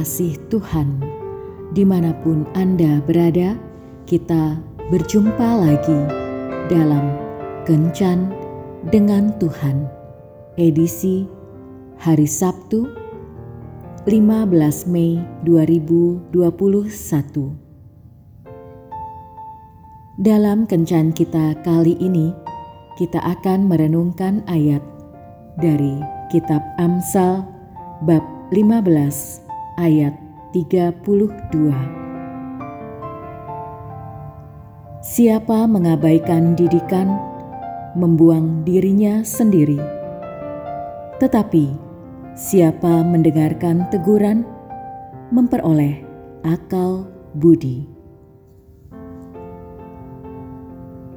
kasih 0.00 0.32
Tuhan, 0.48 0.96
di 1.76 1.84
mana 1.84 2.16
pun 2.24 2.48
Anda 2.56 3.04
berada, 3.04 3.60
kita 4.08 4.56
berjumpa 4.88 5.60
lagi 5.60 6.00
dalam 6.72 7.20
Kencan 7.68 8.32
dengan 8.88 9.28
Tuhan, 9.36 9.84
edisi 10.56 11.28
hari 12.00 12.24
Sabtu 12.24 12.88
15 14.08 14.88
Mei 14.88 15.20
2021. 15.44 16.32
Dalam 20.16 20.64
Kencan 20.64 21.12
kita 21.12 21.60
kali 21.60 22.00
ini, 22.00 22.32
kita 22.96 23.20
akan 23.20 23.68
merenungkan 23.68 24.40
ayat 24.48 24.80
dari 25.60 26.00
kitab 26.32 26.64
Amsal 26.80 27.44
bab 28.08 28.24
15 28.48 29.49
ayat 29.80 30.12
32. 30.52 31.40
Siapa 35.00 35.64
mengabaikan 35.64 36.52
didikan, 36.52 37.16
membuang 37.96 38.60
dirinya 38.68 39.24
sendiri. 39.24 39.80
Tetapi 41.16 41.72
siapa 42.36 43.00
mendengarkan 43.00 43.88
teguran, 43.88 44.44
memperoleh 45.32 46.04
akal 46.44 47.08
budi. 47.32 47.88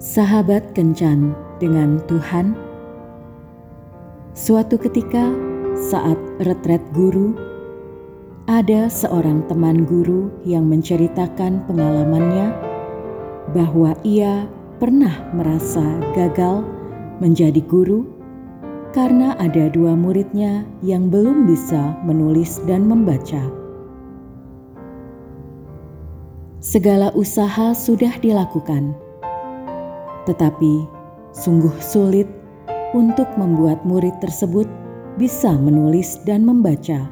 Sahabat 0.00 0.72
kencan 0.72 1.36
dengan 1.60 2.00
Tuhan, 2.08 2.56
suatu 4.32 4.80
ketika 4.80 5.28
saat 5.76 6.16
retret 6.40 6.80
guru, 6.96 7.45
ada 8.46 8.86
seorang 8.86 9.42
teman 9.50 9.82
guru 9.82 10.30
yang 10.46 10.70
menceritakan 10.70 11.66
pengalamannya 11.66 12.54
bahwa 13.50 13.90
ia 14.06 14.46
pernah 14.78 15.10
merasa 15.34 15.82
gagal 16.14 16.62
menjadi 17.18 17.58
guru 17.66 18.06
karena 18.94 19.34
ada 19.42 19.66
dua 19.66 19.98
muridnya 19.98 20.62
yang 20.78 21.10
belum 21.10 21.50
bisa 21.50 21.98
menulis 22.06 22.62
dan 22.70 22.86
membaca. 22.86 23.42
Segala 26.62 27.10
usaha 27.18 27.74
sudah 27.74 28.14
dilakukan, 28.22 28.94
tetapi 30.22 30.86
sungguh 31.34 31.74
sulit 31.82 32.30
untuk 32.94 33.26
membuat 33.34 33.82
murid 33.82 34.14
tersebut 34.22 34.70
bisa 35.18 35.50
menulis 35.58 36.22
dan 36.22 36.46
membaca. 36.46 37.10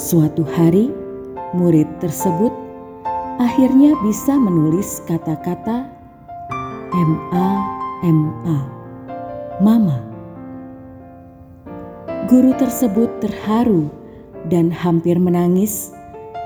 Suatu 0.00 0.48
hari, 0.56 0.88
murid 1.52 1.84
tersebut 2.00 2.48
akhirnya 3.36 3.92
bisa 4.00 4.32
menulis 4.32 5.04
kata-kata 5.04 5.84
MA 6.96 7.48
MA 8.08 8.58
Mama. 9.60 10.00
Guru 12.32 12.56
tersebut 12.56 13.12
terharu 13.20 13.92
dan 14.48 14.72
hampir 14.72 15.20
menangis 15.20 15.92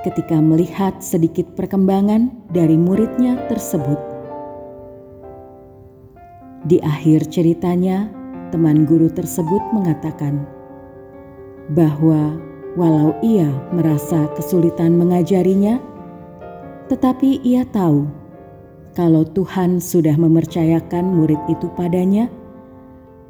ketika 0.02 0.34
melihat 0.42 0.98
sedikit 0.98 1.46
perkembangan 1.54 2.34
dari 2.50 2.74
muridnya 2.74 3.38
tersebut. 3.46 4.02
Di 6.66 6.82
akhir 6.82 7.30
ceritanya, 7.30 8.10
teman 8.50 8.82
guru 8.82 9.06
tersebut 9.14 9.62
mengatakan 9.70 10.42
bahwa 11.70 12.34
walau 12.74 13.14
ia 13.22 13.46
merasa 13.70 14.26
kesulitan 14.34 14.98
mengajarinya, 14.98 15.78
tetapi 16.90 17.42
ia 17.46 17.62
tahu 17.70 18.06
kalau 18.94 19.26
Tuhan 19.26 19.82
sudah 19.82 20.14
mempercayakan 20.14 21.02
murid 21.02 21.38
itu 21.50 21.66
padanya, 21.74 22.30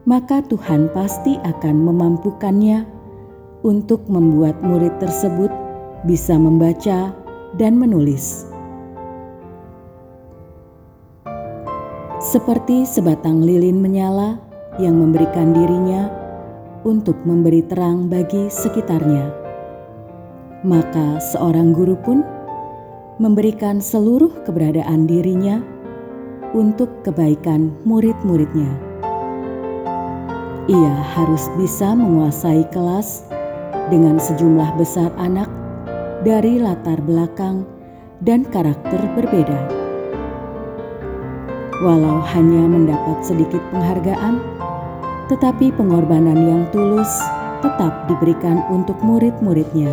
maka 0.05 0.45
Tuhan 0.45 0.93
pasti 0.93 1.41
akan 1.41 1.77
memampukannya 1.89 2.85
untuk 3.65 4.05
membuat 4.13 4.61
murid 4.61 4.93
tersebut 5.01 5.49
bisa 6.05 6.37
membaca 6.37 7.17
dan 7.57 7.81
menulis. 7.81 8.45
Seperti 12.21 12.85
sebatang 12.85 13.45
lilin 13.45 13.81
menyala 13.81 14.37
yang 14.81 15.01
memberikan 15.01 15.53
dirinya 15.57 16.24
untuk 16.85 17.17
memberi 17.25 17.65
terang 17.65 18.07
bagi 18.13 18.53
sekitarnya. 18.53 19.33
Maka 20.65 21.21
seorang 21.21 21.73
guru 21.73 21.97
pun 22.01 22.25
memberikan 23.21 23.81
seluruh 23.81 24.33
keberadaan 24.45 25.09
dirinya 25.09 25.61
untuk 26.55 27.03
kebaikan 27.03 27.75
murid-muridnya. 27.83 28.73
Ia 30.65 30.95
harus 31.13 31.53
bisa 31.61 31.93
menguasai 31.93 32.65
kelas 32.73 33.29
dengan 33.93 34.17
sejumlah 34.17 34.81
besar 34.81 35.13
anak 35.21 35.51
dari 36.25 36.57
latar 36.57 36.97
belakang 37.05 37.69
dan 38.25 38.49
karakter 38.49 38.97
berbeda. 39.13 39.61
Walau 41.85 42.25
hanya 42.33 42.65
mendapat 42.65 43.21
sedikit 43.21 43.61
penghargaan, 43.69 44.41
tetapi 45.29 45.73
pengorbanan 45.73 46.37
yang 46.37 46.63
tulus 46.69 47.09
tetap 47.65 48.05
diberikan 48.13 48.61
untuk 48.69 49.01
murid-muridnya. 49.01 49.89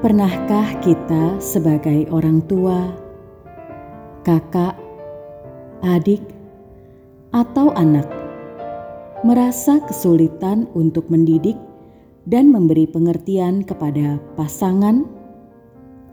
Pernahkah 0.00 0.80
kita 0.80 1.36
sebagai 1.36 2.08
orang 2.08 2.40
tua, 2.48 2.94
kakak, 4.24 4.76
adik, 5.84 6.24
atau 7.34 7.74
anak 7.76 8.08
merasa 9.24 9.82
kesulitan 9.84 10.70
untuk 10.72 11.08
mendidik 11.10 11.58
dan 12.24 12.48
memberi 12.52 12.86
pengertian 12.86 13.66
kepada 13.66 14.22
pasangan, 14.38 15.04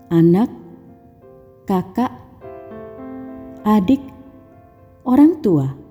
anak, 0.10 0.50
kakak, 1.70 2.12
adik, 3.64 4.02
orang 5.06 5.38
tua? 5.46 5.83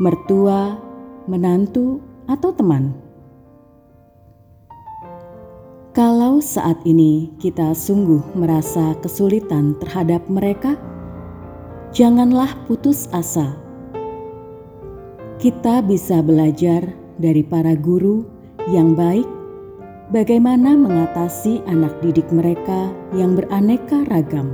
Mertua, 0.00 0.78
menantu, 1.28 2.00
atau 2.24 2.50
teman. 2.56 2.96
Kalau 5.94 6.42
saat 6.42 6.82
ini 6.82 7.30
kita 7.38 7.70
sungguh 7.70 8.34
merasa 8.34 8.98
kesulitan 8.98 9.78
terhadap 9.78 10.26
mereka, 10.26 10.74
janganlah 11.94 12.50
putus 12.66 13.06
asa. 13.14 13.54
Kita 15.38 15.84
bisa 15.86 16.18
belajar 16.18 16.82
dari 17.20 17.46
para 17.46 17.78
guru 17.78 18.26
yang 18.66 18.98
baik 18.98 19.28
bagaimana 20.10 20.74
mengatasi 20.74 21.62
anak 21.70 21.94
didik 22.02 22.26
mereka 22.34 22.90
yang 23.14 23.38
beraneka 23.38 24.02
ragam. 24.10 24.50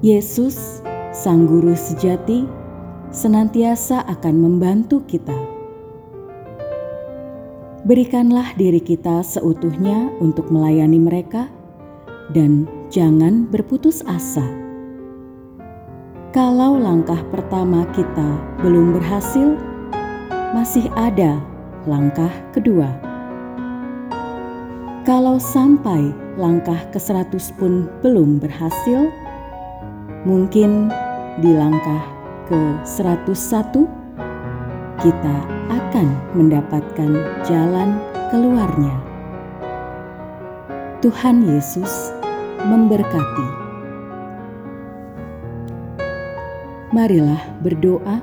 Yesus, 0.00 0.80
Sang 1.12 1.44
Guru 1.44 1.76
sejati, 1.76 2.48
senantiasa 3.10 4.06
akan 4.06 4.34
membantu 4.38 5.02
kita. 5.06 5.34
Berikanlah 7.82 8.54
diri 8.54 8.78
kita 8.78 9.26
seutuhnya 9.26 10.14
untuk 10.22 10.46
melayani 10.52 11.00
mereka, 11.02 11.50
dan 12.30 12.70
jangan 12.86 13.50
berputus 13.50 14.06
asa. 14.06 14.46
Kalau 16.30 16.78
langkah 16.78 17.18
pertama 17.34 17.82
kita 17.90 18.38
belum 18.62 18.94
berhasil, 18.94 19.58
masih 20.54 20.86
ada 20.94 21.42
langkah 21.90 22.30
kedua. 22.54 22.86
Kalau 25.02 25.42
sampai 25.42 26.14
langkah 26.38 26.78
ke 26.94 27.02
seratus 27.02 27.50
pun 27.58 27.90
belum 28.06 28.38
berhasil, 28.38 29.10
mungkin 30.22 30.92
di 31.42 31.50
langkah 31.50 32.19
ke-101 32.50 33.74
kita 34.98 35.36
akan 35.70 36.08
mendapatkan 36.36 37.10
jalan 37.46 37.96
keluarnya. 38.28 38.92
Tuhan 41.00 41.46
Yesus 41.46 42.12
memberkati. 42.60 43.48
Marilah 46.92 47.40
berdoa. 47.64 48.20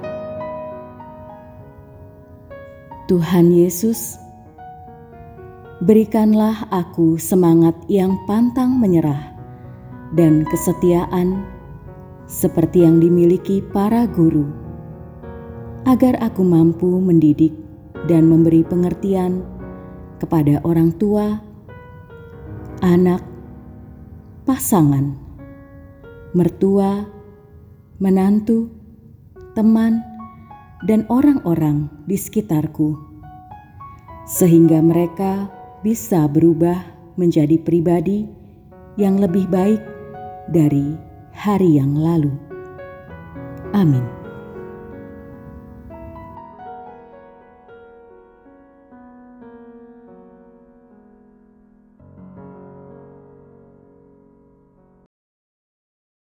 Tuhan 3.07 3.55
Yesus, 3.55 4.19
berikanlah 5.79 6.67
aku 6.69 7.15
semangat 7.15 7.73
yang 7.87 8.19
pantang 8.27 8.75
menyerah 8.75 9.31
dan 10.11 10.43
kesetiaan 10.43 11.56
seperti 12.27 12.83
yang 12.83 12.99
dimiliki 12.99 13.63
para 13.71 14.03
guru, 14.03 14.43
agar 15.87 16.19
aku 16.19 16.43
mampu 16.43 16.99
mendidik 16.99 17.55
dan 18.11 18.27
memberi 18.27 18.67
pengertian 18.67 19.41
kepada 20.19 20.59
orang 20.67 20.91
tua, 20.99 21.39
anak, 22.83 23.23
pasangan, 24.43 25.15
mertua, 26.35 27.07
menantu, 28.03 28.67
teman, 29.55 30.03
dan 30.83 31.07
orang-orang 31.07 31.87
di 32.05 32.19
sekitarku, 32.19 32.93
sehingga 34.27 34.83
mereka 34.83 35.47
bisa 35.79 36.27
berubah 36.27 36.83
menjadi 37.15 37.55
pribadi 37.57 38.27
yang 38.99 39.17
lebih 39.17 39.47
baik 39.47 39.81
dari 40.51 41.06
hari 41.37 41.77
yang 41.77 41.93
lalu. 41.93 42.33
Amin. 43.77 44.16